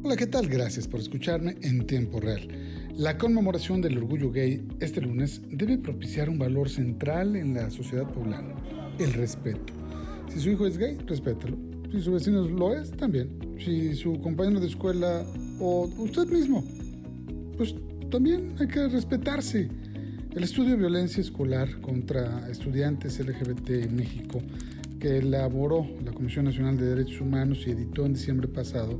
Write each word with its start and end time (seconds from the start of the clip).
Hola, 0.00 0.14
¿qué 0.14 0.28
tal? 0.28 0.46
Gracias 0.46 0.86
por 0.86 1.00
escucharme 1.00 1.56
en 1.60 1.84
tiempo 1.84 2.20
real. 2.20 2.46
La 2.96 3.18
conmemoración 3.18 3.82
del 3.82 3.98
orgullo 3.98 4.30
gay 4.30 4.64
este 4.78 5.00
lunes 5.00 5.42
debe 5.50 5.76
propiciar 5.76 6.30
un 6.30 6.38
valor 6.38 6.70
central 6.70 7.34
en 7.34 7.54
la 7.54 7.68
sociedad 7.68 8.08
poblana, 8.08 8.54
el 9.00 9.12
respeto. 9.12 9.72
Si 10.32 10.38
su 10.38 10.50
hijo 10.50 10.68
es 10.68 10.78
gay, 10.78 10.96
respétalo. 11.04 11.58
Si 11.90 12.00
su 12.00 12.12
vecino 12.12 12.42
lo 12.42 12.76
es, 12.76 12.92
también. 12.92 13.56
Si 13.58 13.92
su 13.96 14.20
compañero 14.20 14.60
de 14.60 14.68
escuela 14.68 15.26
o 15.58 15.90
usted 15.98 16.28
mismo, 16.28 16.64
pues 17.56 17.74
también 18.08 18.54
hay 18.60 18.68
que 18.68 18.86
respetarse. 18.86 19.68
El 20.30 20.44
estudio 20.44 20.70
de 20.70 20.76
violencia 20.76 21.20
escolar 21.20 21.80
contra 21.80 22.48
estudiantes 22.48 23.18
LGBT 23.18 23.70
en 23.70 23.96
México 23.96 24.40
que 24.98 25.18
elaboró 25.18 25.86
la 26.04 26.12
Comisión 26.12 26.46
Nacional 26.46 26.76
de 26.76 26.86
Derechos 26.86 27.20
Humanos 27.20 27.64
y 27.66 27.70
editó 27.70 28.04
en 28.04 28.14
diciembre 28.14 28.48
pasado, 28.48 28.98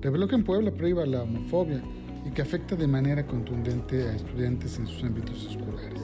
reveló 0.00 0.28
que 0.28 0.36
en 0.36 0.44
Puebla 0.44 0.70
prohíba 0.72 1.04
la 1.06 1.22
homofobia 1.22 1.82
y 2.26 2.30
que 2.30 2.42
afecta 2.42 2.76
de 2.76 2.86
manera 2.86 3.26
contundente 3.26 4.08
a 4.08 4.14
estudiantes 4.14 4.78
en 4.78 4.86
sus 4.86 5.02
ámbitos 5.04 5.46
escolares. 5.50 6.02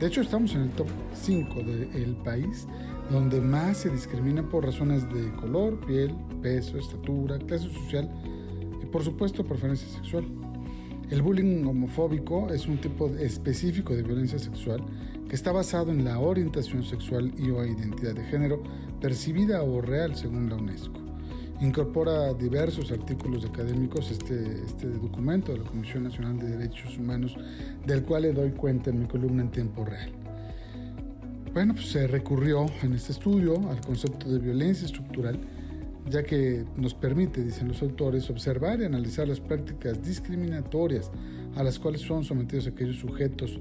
De 0.00 0.06
hecho, 0.06 0.20
estamos 0.20 0.54
en 0.54 0.62
el 0.62 0.70
top 0.70 0.88
5 1.14 1.62
del 1.62 2.16
país 2.24 2.66
donde 3.10 3.40
más 3.40 3.78
se 3.78 3.90
discrimina 3.90 4.42
por 4.42 4.64
razones 4.64 5.02
de 5.12 5.30
color, 5.36 5.78
piel, 5.86 6.14
peso, 6.42 6.78
estatura, 6.78 7.38
clase 7.38 7.70
social 7.70 8.10
y 8.82 8.86
por 8.86 9.04
supuesto 9.04 9.44
preferencia 9.44 9.88
sexual. 9.88 10.24
El 11.10 11.20
bullying 11.20 11.64
homofóbico 11.66 12.50
es 12.52 12.66
un 12.66 12.78
tipo 12.78 13.08
específico 13.08 13.94
de 13.94 14.02
violencia 14.02 14.38
sexual 14.38 14.82
que 15.28 15.36
está 15.36 15.52
basado 15.52 15.92
en 15.92 16.04
la 16.04 16.18
orientación 16.18 16.82
sexual 16.82 17.32
y 17.38 17.50
o 17.50 17.64
identidad 17.64 18.14
de 18.14 18.24
género 18.24 18.62
percibida 19.00 19.62
o 19.62 19.80
real 19.82 20.16
según 20.16 20.48
la 20.48 20.56
UNESCO. 20.56 21.00
Incorpora 21.60 22.32
diversos 22.34 22.90
artículos 22.90 23.44
académicos 23.44 24.10
este, 24.10 24.64
este 24.64 24.88
documento 24.88 25.52
de 25.52 25.58
la 25.58 25.64
Comisión 25.64 26.04
Nacional 26.04 26.38
de 26.38 26.56
Derechos 26.56 26.96
Humanos 26.96 27.36
del 27.86 28.02
cual 28.02 28.22
le 28.22 28.32
doy 28.32 28.50
cuenta 28.52 28.90
en 28.90 29.00
mi 29.00 29.06
columna 29.06 29.42
en 29.42 29.50
tiempo 29.50 29.84
real. 29.84 30.10
Bueno, 31.52 31.74
pues 31.74 31.86
se 31.86 32.06
recurrió 32.08 32.66
en 32.82 32.94
este 32.94 33.12
estudio 33.12 33.54
al 33.70 33.80
concepto 33.80 34.28
de 34.28 34.40
violencia 34.40 34.86
estructural 34.86 35.38
ya 36.08 36.22
que 36.22 36.64
nos 36.76 36.94
permite, 36.94 37.42
dicen 37.42 37.68
los 37.68 37.82
autores, 37.82 38.28
observar 38.30 38.80
y 38.80 38.84
analizar 38.84 39.26
las 39.26 39.40
prácticas 39.40 40.02
discriminatorias 40.02 41.10
a 41.56 41.62
las 41.62 41.78
cuales 41.78 42.02
son 42.02 42.24
sometidos 42.24 42.66
aquellos 42.66 42.96
sujetos 42.96 43.58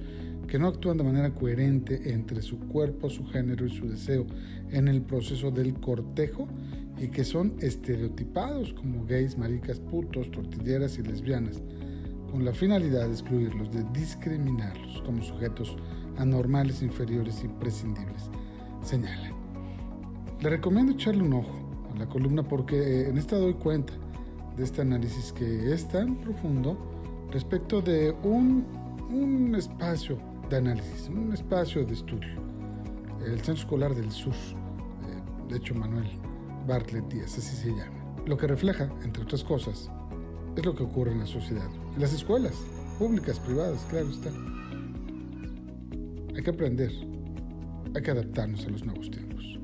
que 0.47 0.59
no 0.59 0.67
actúan 0.67 0.97
de 0.97 1.03
manera 1.03 1.33
coherente 1.33 2.11
entre 2.11 2.41
su 2.41 2.59
cuerpo, 2.59 3.09
su 3.09 3.25
género 3.25 3.65
y 3.65 3.69
su 3.69 3.87
deseo 3.87 4.25
en 4.71 4.87
el 4.87 5.01
proceso 5.01 5.51
del 5.51 5.73
cortejo 5.75 6.47
y 6.99 7.07
que 7.07 7.23
son 7.23 7.53
estereotipados 7.59 8.73
como 8.73 9.05
gays, 9.05 9.37
maricas, 9.37 9.79
putos, 9.79 10.29
tortilleras 10.31 10.97
y 10.97 11.03
lesbianas, 11.03 11.61
con 12.29 12.43
la 12.43 12.53
finalidad 12.53 13.07
de 13.07 13.13
excluirlos, 13.13 13.71
de 13.71 13.83
discriminarlos 13.93 15.01
como 15.03 15.23
sujetos 15.23 15.77
anormales, 16.17 16.81
inferiores 16.81 17.43
y 17.43 17.47
prescindibles, 17.47 18.29
señala. 18.83 19.31
Le 20.41 20.49
recomiendo 20.49 20.91
echarle 20.91 21.23
un 21.23 21.33
ojo 21.33 21.62
la 21.97 22.07
columna 22.07 22.43
porque 22.43 22.77
eh, 22.77 23.09
en 23.09 23.17
esta 23.17 23.37
doy 23.37 23.53
cuenta 23.53 23.93
de 24.57 24.63
este 24.63 24.81
análisis 24.81 25.31
que 25.31 25.73
es 25.73 25.87
tan 25.87 26.15
profundo 26.17 26.77
respecto 27.31 27.81
de 27.81 28.11
un, 28.23 28.65
un 29.09 29.55
espacio 29.55 30.17
de 30.49 30.57
análisis, 30.57 31.09
un 31.09 31.33
espacio 31.33 31.85
de 31.85 31.93
estudio, 31.93 32.41
el 33.25 33.37
Centro 33.37 33.53
Escolar 33.53 33.95
del 33.95 34.11
Sur, 34.11 34.33
eh, 34.33 35.49
de 35.49 35.57
hecho 35.57 35.73
Manuel 35.73 36.07
Bartlett 36.67 37.07
Díaz, 37.09 37.37
así 37.37 37.55
se 37.55 37.69
llama. 37.69 38.03
Lo 38.25 38.37
que 38.37 38.47
refleja, 38.47 38.89
entre 39.03 39.23
otras 39.23 39.43
cosas, 39.43 39.89
es 40.55 40.65
lo 40.65 40.75
que 40.75 40.83
ocurre 40.83 41.11
en 41.11 41.19
la 41.19 41.25
sociedad, 41.25 41.67
en 41.95 42.01
las 42.01 42.13
escuelas, 42.13 42.53
públicas, 42.99 43.39
privadas, 43.39 43.85
claro 43.89 44.09
está. 44.09 44.29
Hay 46.35 46.41
que 46.41 46.49
aprender, 46.49 46.91
hay 47.95 48.01
que 48.01 48.11
adaptarnos 48.11 48.65
a 48.65 48.69
los 48.69 48.83
nuevos 48.83 49.09
tiempos. 49.11 49.59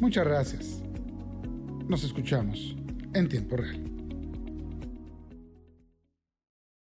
Muchas 0.00 0.24
gracias. 0.24 0.83
Nos 1.88 2.02
escuchamos 2.02 2.74
en 3.12 3.28
tiempo 3.28 3.58
real. 3.58 3.93